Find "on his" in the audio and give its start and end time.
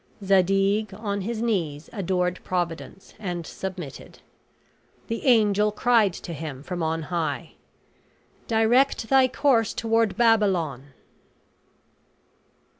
0.95-1.43